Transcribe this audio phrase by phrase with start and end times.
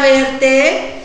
[0.00, 1.02] Verte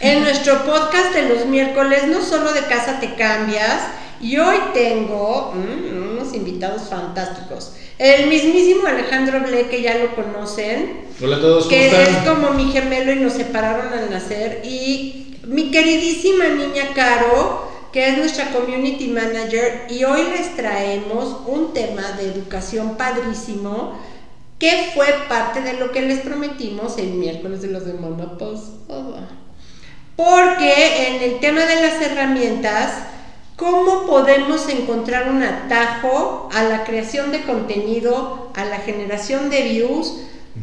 [0.00, 3.80] en nuestro podcast de los miércoles, no solo de casa te cambias.
[4.20, 7.74] Y hoy tengo mm, unos invitados fantásticos.
[7.98, 11.06] El mismísimo Alejandro Ble, que ya lo conocen.
[11.22, 12.02] Hola a todos, ¿cómo que están?
[12.02, 14.62] es como mi gemelo y nos separaron al nacer.
[14.64, 19.86] Y mi queridísima niña Caro, que es nuestra community manager.
[19.90, 23.98] Y hoy les traemos un tema de educación padrísimo
[24.58, 29.28] que fue parte de lo que les prometimos el miércoles de la semana pasada.
[30.16, 32.92] Porque en el tema de las herramientas,
[33.56, 40.22] ¿cómo podemos encontrar un atajo a la creación de contenido, a la generación de views,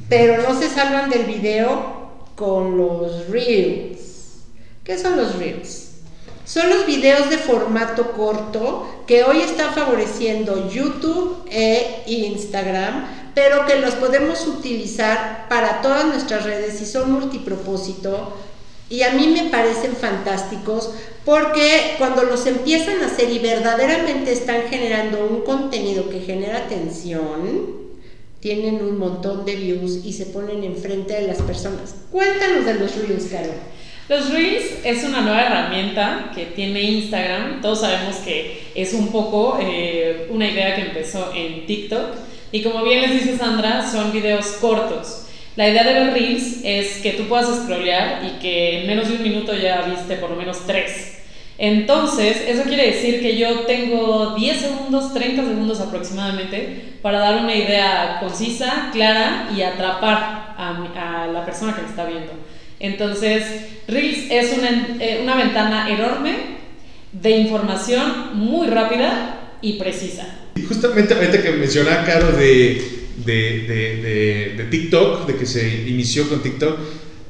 [0.10, 4.44] pero no se salvan del video con los reels?
[4.84, 5.92] ¿Qué son los reels?
[6.44, 13.80] Son los videos de formato corto que hoy están favoreciendo YouTube e Instagram, pero que
[13.80, 18.34] los podemos utilizar para todas nuestras redes y son multipropósito.
[18.90, 20.92] Y a mí me parecen fantásticos
[21.26, 27.86] porque cuando los empiezan a hacer y verdaderamente están generando un contenido que genera atención,
[28.40, 31.96] tienen un montón de views y se ponen enfrente de las personas.
[32.12, 33.52] Cuéntanos de los reels, Caro.
[34.08, 37.60] Los Reels es una nueva herramienta que tiene Instagram.
[37.60, 42.14] Todos sabemos que es un poco eh, una idea que empezó en TikTok.
[42.52, 45.26] Y como bien les dice Sandra, son videos cortos.
[45.56, 49.16] La idea de ver Reels es que tú puedas scrollear y que en menos de
[49.16, 51.16] un minuto ya viste por lo menos tres.
[51.58, 57.56] Entonces, eso quiere decir que yo tengo 10 segundos, 30 segundos aproximadamente para dar una
[57.56, 62.34] idea concisa, clara y atrapar a, la persona que me está viendo.
[62.82, 66.36] Entonces, Reels es una, eh, una ventana enorme
[67.14, 70.45] de información muy rápida y precisa.
[70.56, 72.82] Y justamente ahorita que menciona Caro de,
[73.26, 76.78] de, de TikTok, de que se inició con TikTok,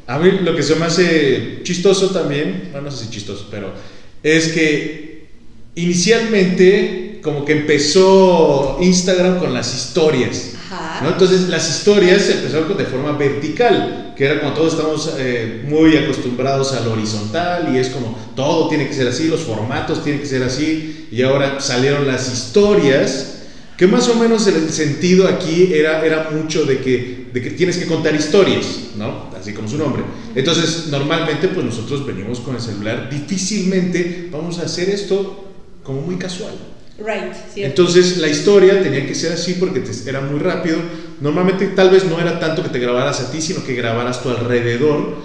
[0.08, 3.74] a mí lo que se me hace chistoso también, bueno, no sé si chistoso, pero
[4.22, 5.26] es que
[5.74, 10.52] inicialmente como que empezó Instagram con las historias.
[10.66, 11.02] Ajá.
[11.04, 11.10] ¿no?
[11.10, 16.74] Entonces las historias empezaron de forma vertical, que era como todos estamos eh, muy acostumbrados
[16.74, 20.44] al horizontal y es como todo tiene que ser así, los formatos tienen que ser
[20.44, 23.44] así y ahora salieron las historias,
[23.78, 27.78] que más o menos el sentido aquí era, era mucho de que, de que tienes
[27.78, 28.66] que contar historias,
[28.96, 29.30] ¿no?
[29.38, 30.04] Así como su nombre.
[30.34, 35.52] Entonces normalmente pues nosotros venimos con el celular, difícilmente vamos a hacer esto
[35.84, 36.54] como muy casual.
[36.98, 37.34] Right.
[37.58, 40.78] Entonces la historia tenía que ser así porque te- era muy rápido.
[41.20, 44.30] Normalmente tal vez no era tanto que te grabaras a ti, sino que grabaras tu
[44.30, 45.16] alrededor,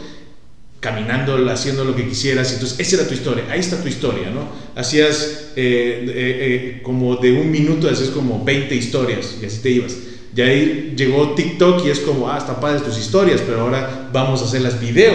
[0.80, 2.52] caminando, haciendo lo que quisieras.
[2.52, 4.48] Entonces esa era tu historia, ahí está tu historia, ¿no?
[4.74, 9.70] Hacías eh, eh, eh, como de un minuto, hacías como 20 historias y así te
[9.70, 9.94] ibas.
[10.34, 14.42] Y ahí llegó TikTok y es como, ah, están padres tus historias, pero ahora vamos
[14.42, 15.12] a hacerlas video,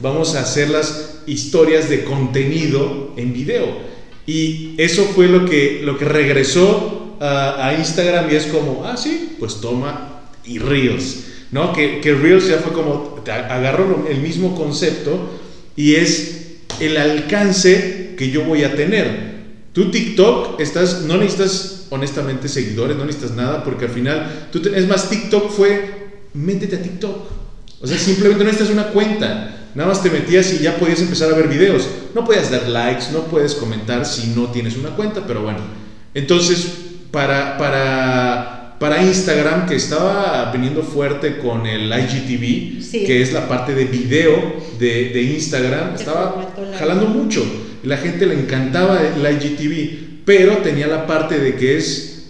[0.00, 3.97] vamos a hacer las historias de contenido en video.
[4.28, 9.36] Y eso fue lo que, lo que regresó a, Instagram y es como, ah, sí,
[9.38, 11.72] pues toma y Reels, ¿no?
[11.72, 15.30] Que, que Reels ya fue como, agarró el mismo concepto
[15.76, 19.38] y es el alcance que yo voy a tener.
[19.72, 24.78] Tú TikTok estás, no necesitas honestamente seguidores, no necesitas nada, porque al final, tú te-
[24.78, 27.16] es más, TikTok fue, métete a TikTok.
[27.80, 29.57] O sea, simplemente no necesitas una cuenta.
[29.78, 31.86] Nada más te metías y ya podías empezar a ver videos.
[32.12, 35.60] No podías dar likes, no puedes comentar si no tienes una cuenta, pero bueno.
[36.14, 36.66] Entonces,
[37.12, 43.04] para, para, para Instagram, que estaba viniendo fuerte con el IGTV, Sí.
[43.06, 47.46] que es la parte de video de, de Instagram, estaba jalando mucho.
[47.84, 52.24] La gente le encantaba el IGTV, pero tenía la parte de que es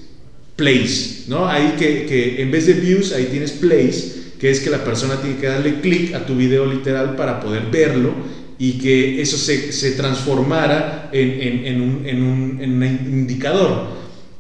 [0.55, 1.49] plays, ¿no?
[1.49, 5.21] Ahí que, que en vez de views, ahí tienes plays, que es que la persona
[5.21, 8.13] tiene que darle clic a tu video literal para poder verlo
[8.59, 13.89] y que eso se, se transformara en, en, en un, en, un, en un indicador.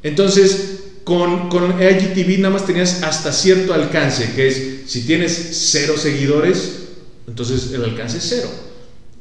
[0.03, 5.95] Entonces, con, con IGTV nada más tenías hasta cierto alcance, que es si tienes cero
[5.97, 6.89] seguidores,
[7.27, 8.49] entonces el alcance es cero.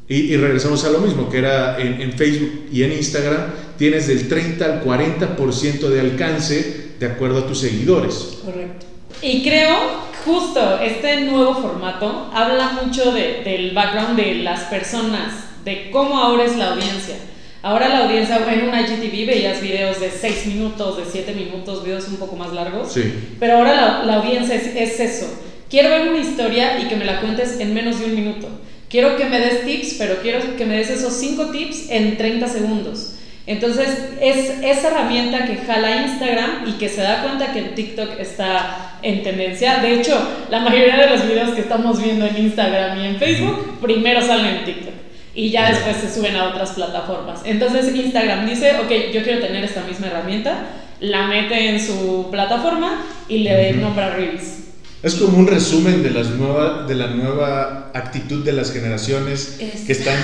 [0.09, 4.07] Y, y regresamos a lo mismo, que era en, en Facebook y en Instagram, tienes
[4.07, 8.15] del 30 al 40% de alcance de acuerdo a tus seguidores.
[8.43, 8.85] Correcto.
[9.21, 15.33] Y creo, justo este nuevo formato habla mucho de- del background de las personas,
[15.65, 17.15] de cómo ahora es la audiencia.
[17.63, 22.07] Ahora la audiencia, en un IGTV veías videos de 6 minutos, de 7 minutos, videos
[22.07, 22.91] un poco más largos.
[22.93, 23.11] Sí.
[23.39, 25.25] Pero ahora la, la audiencia es, es eso.
[25.69, 28.47] Quiero ver una historia y que me la cuentes en menos de un minuto.
[28.89, 32.47] Quiero que me des tips, pero quiero que me des esos 5 tips en 30
[32.47, 33.15] segundos.
[33.47, 38.19] Entonces, es esa herramienta que jala Instagram y que se da cuenta que el TikTok
[38.19, 39.77] está en tendencia.
[39.77, 43.79] De hecho, la mayoría de los videos que estamos viendo en Instagram y en Facebook,
[43.81, 44.93] primero salen en TikTok
[45.33, 47.41] y ya después se suben a otras plataformas.
[47.45, 50.65] Entonces, Instagram dice, ok, yo quiero tener esta misma herramienta,
[50.99, 54.66] la mete en su plataforma y le nombra Reels.
[55.03, 59.91] Es como un resumen de, las nueva, de la nueva actitud de las generaciones que
[59.91, 60.17] están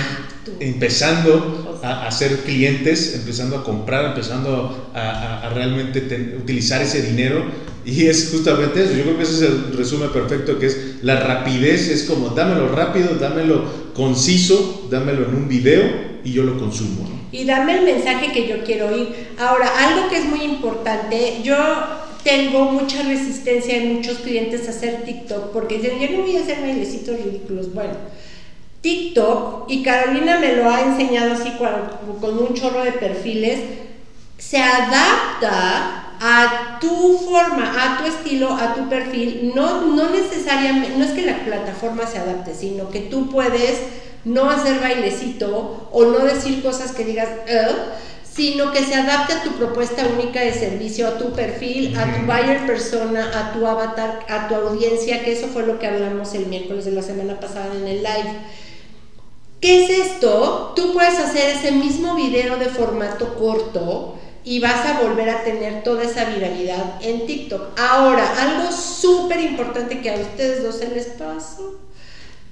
[0.58, 7.44] empezando a, ser clientes, empezando a comprar, empezando a, realmente utilizar ese dinero.
[7.84, 11.20] Y es justamente eso, yo creo que ese es el resumen perfecto, que es la
[11.20, 15.84] rapidez, es como dámelo rápido, dámelo conciso, dámelo en un video
[16.24, 17.06] y yo lo consumo.
[17.30, 19.08] Y dame el mensaje que yo quiero oír.
[19.38, 21.56] Ahora, algo que es muy importante, yo
[22.24, 26.40] tengo mucha resistencia en muchos clientes a hacer TikTok porque dicen, yo no voy a
[26.40, 27.72] hacer bailecitos ridículos.
[27.72, 27.92] Bueno,
[28.80, 33.60] TikTok, y Carolina me lo ha enseñado así con, un chorro de perfiles,
[34.38, 39.52] se adapta a tu forma, a tu estilo, a tu perfil.
[39.54, 43.78] No, no necesariamente, no es que la plataforma se adapte, sino que tú puedes
[44.24, 47.28] no hacer bailecito o no decir cosas que digas,
[48.34, 52.26] sino que se adapte a tu propuesta única de servicio, a tu perfil, a tu
[52.26, 56.46] buyer persona, a tu avatar, a tu audiencia, que eso fue lo que hablamos el
[56.46, 58.38] miércoles de la semana pasada en el live.
[59.60, 60.72] ¿Qué es esto?
[60.74, 65.84] Tú puedes hacer ese mismo video de formato corto y vas a volver a tener
[65.84, 67.78] toda esa viralidad en TikTok.
[67.78, 71.78] Ahora, algo súper importante que a ustedes dos se les pasó.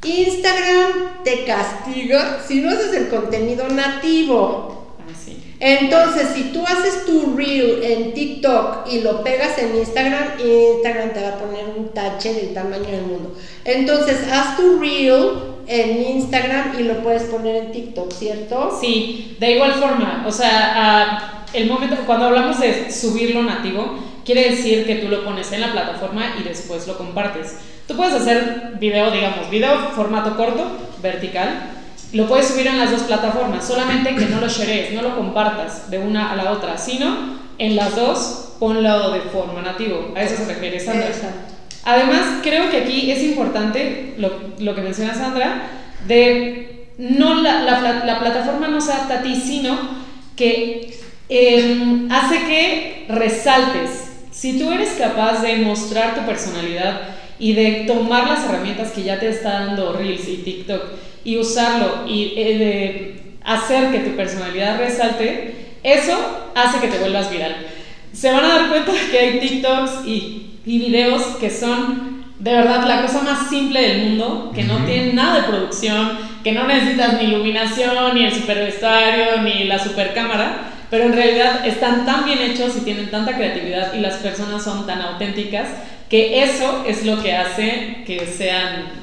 [0.04, 4.81] Instagram te castiga si no haces el contenido nativo.
[5.64, 11.22] Entonces, si tú haces tu reel en TikTok y lo pegas en Instagram, Instagram te
[11.22, 13.36] va a poner un tache del tamaño del mundo.
[13.64, 15.34] Entonces, haz tu reel
[15.68, 18.76] en Instagram y lo puedes poner en TikTok, ¿cierto?
[18.80, 20.24] Sí, de igual forma.
[20.26, 25.52] O sea, el momento, cuando hablamos de subirlo nativo, quiere decir que tú lo pones
[25.52, 27.54] en la plataforma y después lo compartes.
[27.86, 31.81] Tú puedes hacer video, digamos, video formato corto, vertical
[32.12, 35.90] lo puedes subir en las dos plataformas, solamente que no lo shares, no lo compartas
[35.90, 40.12] de una a la otra, sino en las dos ponlo de forma nativo.
[40.14, 41.08] A eso se refiere Sandra.
[41.84, 45.68] Además, creo que aquí es importante lo, lo que menciona Sandra,
[46.06, 49.76] de no la, la, la, plataforma no se adapta a ti, sino
[50.36, 50.96] que
[51.28, 54.10] em, hace que resaltes.
[54.30, 57.11] Si tú eres capaz de mostrar tu personalidad
[57.42, 60.80] y de tomar las herramientas que ya te está dando Reels y TikTok,
[61.24, 66.16] y usarlo y eh, hacer que tu personalidad resalte, eso
[66.54, 67.56] hace que te vuelvas viral.
[68.12, 72.86] Se van a dar cuenta que hay TikToks y, y videos que son de verdad
[72.86, 76.12] la cosa más simple del mundo, que no tienen nada de producción,
[76.44, 81.12] que no necesitas ni iluminación, ni el super vestuario, ni la super cámara, pero en
[81.14, 85.66] realidad están tan bien hechos y tienen tanta creatividad y las personas son tan auténticas
[86.12, 89.00] que eso es lo que hace que sean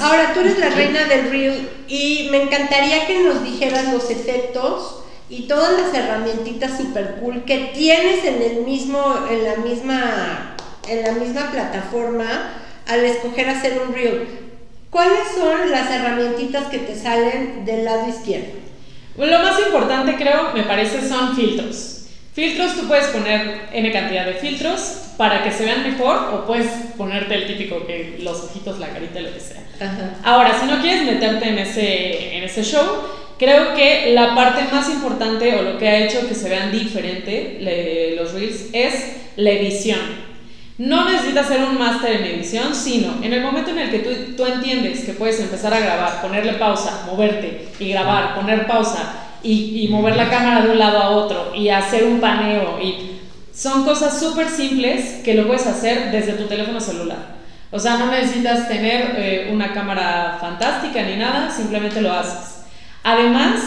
[0.00, 5.02] Ahora, tú eres la reina del reel y me encantaría que nos dijeras los efectos
[5.28, 10.56] y todas las herramientitas super cool que tienes en el mismo, en la misma,
[10.88, 12.54] en la misma plataforma
[12.86, 14.28] al escoger hacer un reel.
[14.88, 18.54] ¿Cuáles son las herramientitas que te salen del lado izquierdo?
[19.18, 21.95] Lo más importante creo, me parece, son filtros.
[22.36, 26.66] Filtros, tú puedes poner N cantidad de filtros para que se vean mejor o puedes
[26.94, 29.62] ponerte el típico que los ojitos, la carita, lo que sea.
[30.22, 32.84] Ahora, si no quieres meterte en ese, en ese show,
[33.38, 38.14] creo que la parte más importante o lo que ha hecho que se vean diferente
[38.18, 40.00] los reels es la edición.
[40.76, 44.10] No necesitas hacer un máster en edición, sino en el momento en el que tú,
[44.36, 49.88] tú entiendes que puedes empezar a grabar, ponerle pausa, moverte y grabar, poner pausa y,
[49.90, 52.80] mover la cámara de un lado a otro y hacer un paneo.
[52.82, 53.18] Y
[53.54, 57.36] son cosas súper simples que lo puedes hacer desde tu teléfono celular.
[57.70, 62.64] O sea, no necesitas tener eh, una cámara fantástica ni nada, simplemente lo haces.
[63.02, 63.60] Además,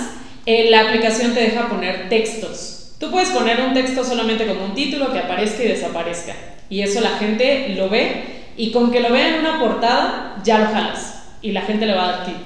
[0.46, 2.96] eh, la aplicación te deja poner textos.
[3.00, 6.34] Tú puedes poner un texto solamente como un título que aparezca y desaparezca.
[6.70, 10.60] Y eso la gente lo ve y con que lo vea en una portada ya
[10.60, 12.38] lo jalas y la gente le va a dar clic.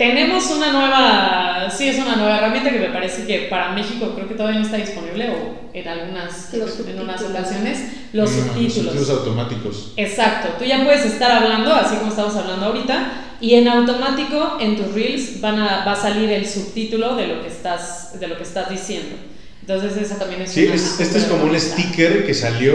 [0.00, 4.26] Tenemos una nueva, sí es una nueva herramienta que me parece que para México creo
[4.26, 7.80] que todavía no está disponible o en algunas, en unas ocasiones,
[8.14, 8.94] los subtítulos.
[8.94, 9.92] Los automáticos.
[9.98, 14.78] Exacto, tú ya puedes estar hablando, así como estamos hablando ahorita, y en automático en
[14.78, 18.38] tus reels van a, va a salir el subtítulo de lo que estás, de lo
[18.38, 19.16] que estás diciendo.
[19.60, 22.72] Entonces esa también es Sí, este es como un sticker que salió,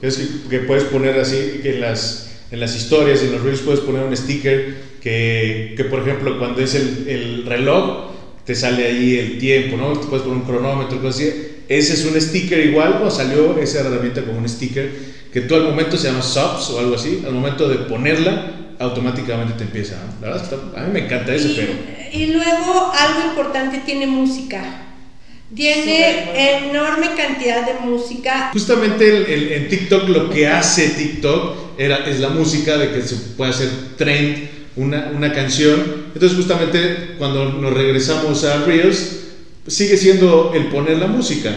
[0.00, 3.60] que, es que, puedes poner así que en las, en las historias, en los reels
[3.60, 8.10] puedes poner un sticker que, que por ejemplo, cuando es el, el reloj,
[8.44, 9.92] te sale ahí el tiempo, ¿no?
[9.98, 11.32] Te puedes poner un cronómetro, cosas así.
[11.68, 14.90] Ese es un sticker igual, o salió esa herramienta como un sticker
[15.32, 19.54] que tú al momento se llama subs o algo así, al momento de ponerla, automáticamente
[19.54, 19.96] te empieza.
[20.20, 21.72] La verdad, está- a mí me encanta eso, y, pero
[22.12, 24.78] y luego algo importante tiene música.
[25.54, 28.50] Tiene enorme cantidad de música.
[28.52, 33.02] justamente el- el- en TikTok lo que hace TikTok era, es la música, de que
[33.02, 33.68] se puede hacer
[33.98, 35.80] trend una, una canción.
[36.14, 39.20] Entonces justamente cuando nos regresamos a Reels,
[39.66, 41.50] sigue siendo el poner la música.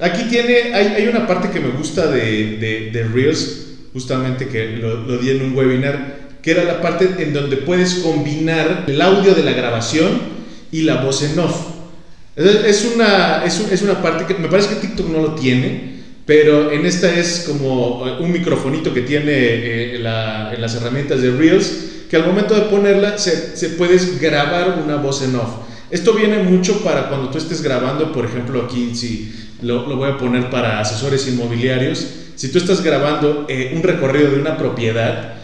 [0.00, 4.76] Aquí tiene, hay, hay una parte que me gusta de, de, de Reels, justamente que
[4.76, 9.34] lo, di en un webinar, que era la parte en donde puedes combinar el audio
[9.34, 10.20] de la grabación
[10.70, 11.66] y la voz en off.
[12.36, 16.70] Es una, es, es una parte que me parece que TikTok no lo tiene, pero
[16.70, 22.16] en esta es como eh, un microfonito que tiene eh, las herramientas de Reels, que
[22.16, 25.50] al momento de ponerla se, se puedes grabar una voz en off.
[25.90, 30.10] Esto viene mucho para cuando tú estés grabando, por ejemplo, aquí si lo, lo voy
[30.10, 35.34] a poner para asesores inmobiliarios, si tú estás grabando eh, un recorrido de una propiedad,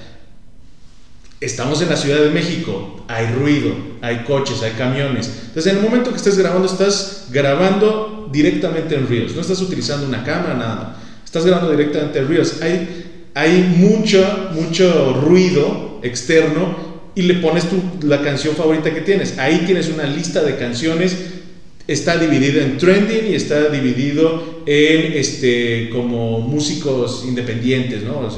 [1.40, 5.30] estamos en la Ciudad de México, hay ruido, hay coches, hay camiones.
[5.46, 10.06] Entonces, en el momento que estés grabando, estás grabando directamente en Reels, no estás utilizando
[10.06, 11.00] una cámara, nada.
[11.24, 12.62] Estás grabando directamente en Reels.
[12.62, 19.38] Hay, hay mucho, mucho ruido externo y le pones tu, la canción favorita que tienes.
[19.38, 21.16] Ahí tienes una lista de canciones.
[21.86, 28.28] Está dividido en trending y está dividido en este, como músicos independientes, ¿no?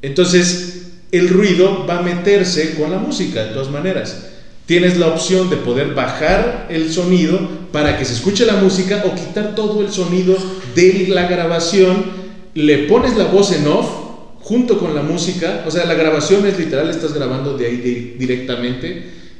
[0.00, 4.28] Entonces, el ruido va a meterse con la música, de todas maneras.
[4.66, 7.38] Tienes la opción de poder bajar el sonido
[7.72, 10.36] para que se escuche la música o quitar todo el sonido
[10.74, 12.04] de la grabación.
[12.54, 14.07] Le pones la voz en off
[14.48, 15.62] junto con la música.
[15.66, 18.88] O sea, la grabación es literal, estás grabando de ahí di- directamente.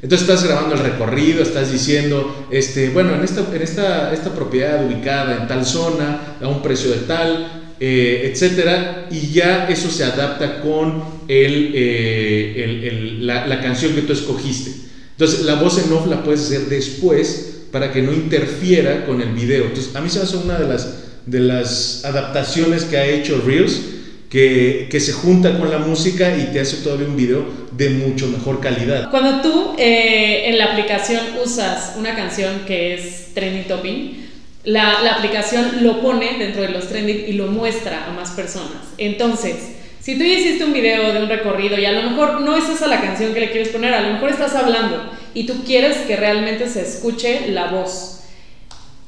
[0.02, 4.84] Entonces estás grabando el recorrido, estás diciendo, este, bueno, en esta, en esta, esta propiedad
[4.84, 7.48] ubicada en tal zona, a un precio de tal,
[7.80, 14.02] eh, etcétera, y ya eso se adapta con eh, el- el- la, la canción que
[14.02, 14.70] tú escogiste.
[15.12, 19.30] Entonces, la voz en off la puedes hacer después para que no interfiera con el
[19.32, 19.64] video.
[19.64, 20.94] Entonces, a mí se me hace una de las,
[21.26, 23.80] de las adaptaciones que ha hecho Reels,
[24.30, 28.60] que, se junta con la música y te hace todavía un video de mucho mejor
[28.60, 29.10] calidad.
[29.10, 34.28] Cuando tú eh, en la aplicación usas una canción que es trending topping,
[34.64, 38.82] la, la aplicación lo pone dentro de los trending y lo muestra a más personas.
[38.98, 39.56] Entonces,
[40.00, 42.68] si tú ya hiciste un video de un recorrido y a lo mejor no es
[42.68, 45.98] esa la canción que le quieres poner, a lo mejor estás hablando y tú quieres
[45.98, 48.20] que realmente se escuche la voz,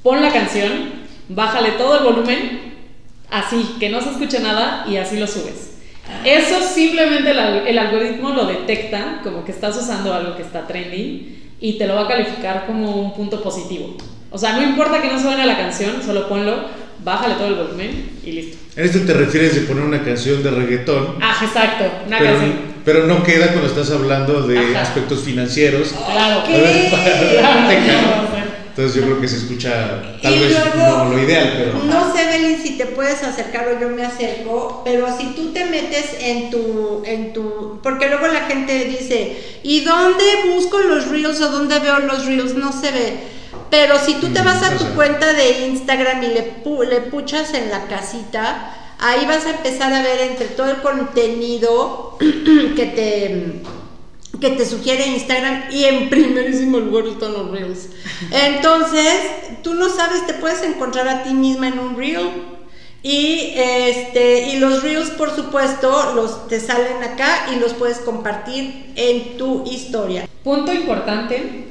[0.03, 0.71] pon la canción,
[1.29, 2.70] bájale todo el volumen,
[3.31, 5.69] así, que no se escuche nada y así lo subes.
[6.25, 10.67] Eso simplemente el, al- el algoritmo lo detecta como que estás usando algo que está
[10.67, 13.97] trending y te lo va a calificar como un punto positivo.
[14.31, 16.65] O sea, no importa que no suene la canción, solo ponlo,
[17.05, 18.59] bájale todo el volumen y listo.
[18.77, 22.53] En esto te refieres de poner una canción de reggaetón, Ah, exacto, una pero, canción.
[22.85, 24.83] pero no queda cuando estás hablando de Ajá.
[24.83, 25.95] aspectos financieros.
[26.13, 26.53] Claro, ¿Qué?
[26.55, 28.27] cago.
[28.27, 28.30] o sea,
[28.81, 31.85] Entonces yo creo que se escucha tal Y vez luego- no lo ideal, pero...
[31.85, 35.67] No sé, Belén, si te puedes acercar o yo me acerco, pero si tú te
[35.67, 41.43] metes en tu, en tu, porque luego la gente dice, ¿y dónde busco los reels
[41.43, 42.55] o dónde veo los reels?
[42.55, 43.19] No se ve.
[43.69, 47.03] Pero si tú te Mm, vas a tu cuenta de Instagram y le, pu- le
[47.03, 52.87] puchas en la casita, ahí vas a empezar a ver entre todo el contenido que
[52.97, 53.63] te
[54.39, 57.89] que te sugiere Instagram y en primerísimo lugar están los reels.
[58.31, 59.21] Entonces,
[59.63, 62.29] tú no sabes, te puedes encontrar a ti misma en un reel.
[63.03, 68.93] Y este y los reels, por supuesto, los te salen acá y los puedes compartir
[68.95, 70.29] en tu historia.
[70.45, 71.65] Punto importante,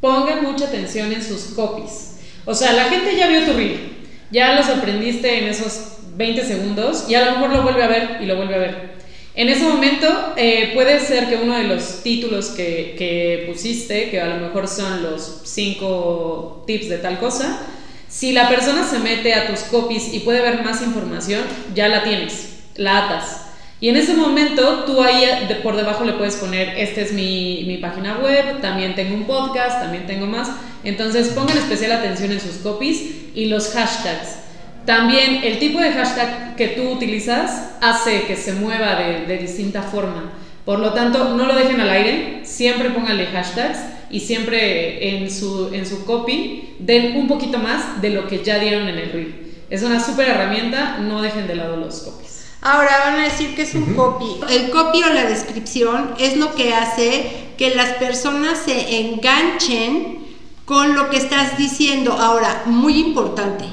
[0.00, 2.16] pongan mucha atención en sus copies.
[2.44, 3.96] O sea, la gente ya vio tu reel,
[4.30, 8.18] ya lo sorprendiste en esos 20 segundos y a lo mejor lo vuelve a ver
[8.20, 8.93] y lo vuelve a ver.
[9.36, 14.20] En ese momento eh, puede ser que uno de los títulos que, que pusiste, que
[14.20, 17.60] a lo mejor son los 5 tips de tal cosa,
[18.08, 21.42] si la persona se mete a tus copies y puede ver más información,
[21.74, 23.40] ya la tienes, la atas.
[23.80, 27.64] Y en ese momento tú ahí de- por debajo le puedes poner, esta es mi,
[27.66, 30.48] mi página web, también tengo un podcast, también tengo más.
[30.84, 33.00] Entonces pongan especial atención en sus copies
[33.34, 34.43] y los hashtags.
[34.86, 39.82] También el tipo de hashtag que tú utilizas hace que se mueva de, de distinta
[39.82, 40.32] forma.
[40.64, 43.78] Por lo tanto, no lo dejen al aire, siempre pónganle hashtags
[44.10, 48.58] y siempre en su, en su copy den un poquito más de lo que ya
[48.58, 49.52] dieron en el reel.
[49.70, 52.46] Es una súper herramienta, no dejen de lado los copies.
[52.60, 54.40] Ahora van a decir que es un copy.
[54.48, 60.18] El copy o la descripción es lo que hace que las personas se enganchen
[60.64, 62.12] con lo que estás diciendo.
[62.12, 63.66] Ahora, muy importante,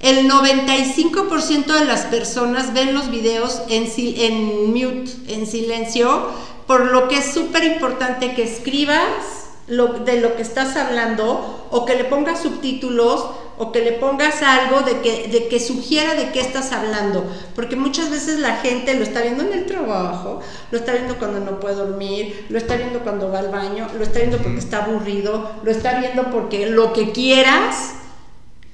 [0.00, 6.28] el 95% de las personas ven los videos en, en mute, en silencio,
[6.66, 11.84] por lo que es súper importante que escribas lo, de lo que estás hablando o
[11.84, 13.26] que le pongas subtítulos
[13.58, 17.24] o que le pongas algo de que, de que sugiera de qué estás hablando,
[17.54, 21.40] porque muchas veces la gente lo está viendo en el trabajo, lo está viendo cuando
[21.40, 24.84] no puede dormir, lo está viendo cuando va al baño, lo está viendo porque está
[24.84, 27.94] aburrido, lo está viendo porque lo que quieras,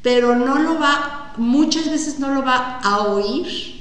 [0.03, 3.73] pero no lo va, muchas veces no lo va a oír,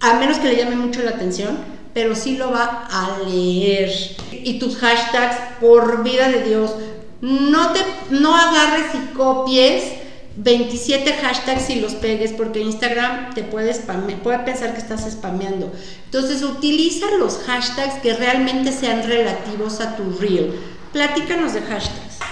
[0.00, 1.56] a menos que le llame mucho la atención,
[1.94, 3.90] pero sí lo va a leer.
[4.32, 6.72] Y tus hashtags, por vida de Dios,
[7.22, 9.82] no, te, no agarres y copies
[10.36, 13.74] 27 hashtags y los pegues porque Instagram te puede,
[14.22, 15.72] puede pensar que estás spameando.
[16.04, 20.54] Entonces utiliza los hashtags que realmente sean relativos a tu reel.
[20.92, 22.25] Platícanos de hashtags.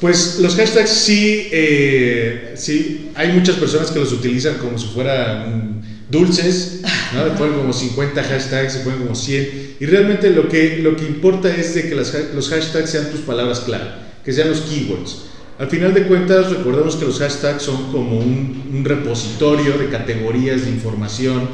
[0.00, 5.82] Pues los hashtags sí, eh, sí, hay muchas personas que los utilizan como si fueran
[6.10, 6.80] dulces,
[7.12, 7.34] ¿no?
[7.38, 11.54] ponen como 50 hashtags, se ponen como 100, y realmente lo que, lo que importa
[11.54, 13.90] es de que las, los hashtags sean tus palabras clave,
[14.24, 15.26] que sean los keywords.
[15.58, 20.64] Al final de cuentas, recordemos que los hashtags son como un, un repositorio de categorías
[20.64, 21.46] de información.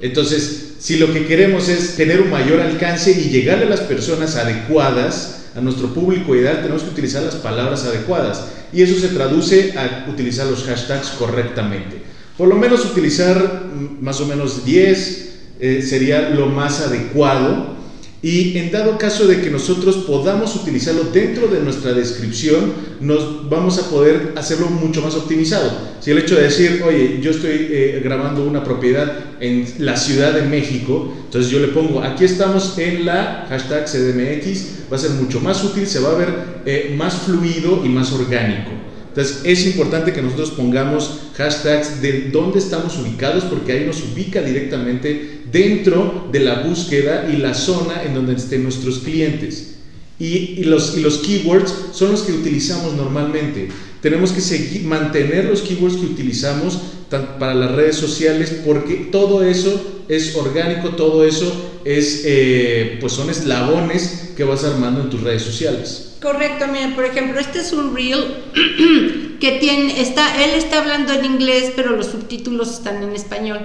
[0.00, 4.36] Entonces, si lo que queremos es tener un mayor alcance y llegarle a las personas
[4.36, 8.46] adecuadas, a nuestro público ideal, tenemos que utilizar las palabras adecuadas.
[8.72, 12.02] Y eso se traduce a utilizar los hashtags correctamente.
[12.36, 15.30] Por lo menos utilizar mm, más o menos 10
[15.60, 17.78] eh, sería lo más adecuado.
[18.22, 23.78] Y en dado caso de que nosotros podamos utilizarlo dentro de nuestra descripción, nos vamos
[23.78, 25.70] a poder hacerlo mucho más optimizado.
[26.00, 30.34] Si el hecho de decir, oye, yo estoy eh, grabando una propiedad en la Ciudad
[30.34, 35.10] de México, entonces yo le pongo, aquí estamos en la hashtag CDMX, va a ser
[35.10, 36.28] mucho más útil, se va a ver
[36.66, 38.70] eh, más fluido y más orgánico.
[39.08, 44.40] Entonces es importante que nosotros pongamos hashtags de dónde estamos ubicados porque ahí nos ubica
[44.40, 49.76] directamente dentro de la búsqueda y la zona en donde estén nuestros clientes.
[50.18, 53.68] Y, los, y los keywords son los que utilizamos normalmente.
[54.02, 56.78] Tenemos que seguir, mantener los keywords que utilizamos
[57.10, 63.30] para las redes sociales porque todo eso es orgánico, todo eso es, eh, pues son
[63.30, 66.16] eslabones que vas armando en tus redes sociales.
[66.20, 68.42] Correcto, miren, por ejemplo, este es un reel
[69.40, 73.60] que tiene, está, él está hablando en inglés, pero los subtítulos están en español.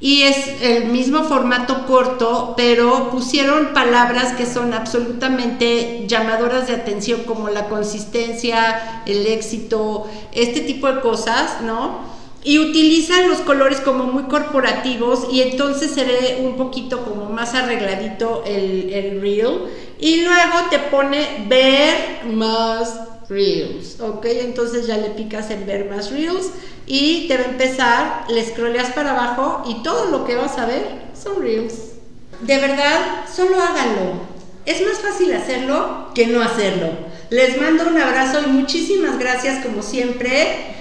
[0.00, 7.24] Y es el mismo formato corto, pero pusieron palabras que son absolutamente llamadoras de atención,
[7.24, 12.11] como la consistencia, el éxito, este tipo de cosas, ¿no?
[12.44, 17.54] Y utilizan los colores como muy corporativos y entonces se ve un poquito como más
[17.54, 19.60] arregladito el, el reel
[19.98, 22.94] y luego te pone ver más
[23.28, 24.24] reels, ¿ok?
[24.24, 26.50] Entonces ya le picas en ver más reels
[26.86, 30.66] y te va a empezar, le scrolleas para abajo y todo lo que vas a
[30.66, 31.92] ver son reels.
[32.40, 34.32] De verdad, solo háganlo.
[34.66, 36.88] Es más fácil hacerlo que no hacerlo.
[37.30, 40.71] Les mando un abrazo y muchísimas gracias como siempre.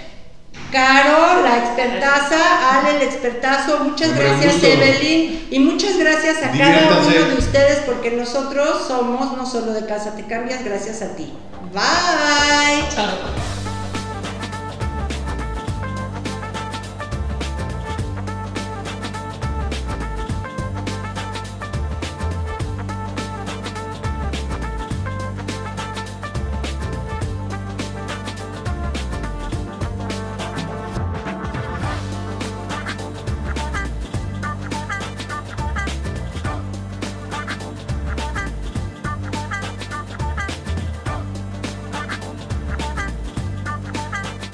[0.71, 7.09] Caro, la expertaza, Ale, el expertazo, muchas gracias Evelyn y muchas gracias a cada uno
[7.09, 11.33] de ustedes porque nosotros somos no solo de Casa Te Cambias, gracias a ti.
[11.73, 12.83] Bye.
[12.95, 13.60] Chao.